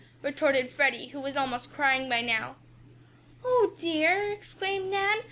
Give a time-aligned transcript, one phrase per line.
[0.23, 2.55] retorted Freddie, who was almost crying now.
[3.45, 5.19] "Oh, dear!" exclaimed Nan.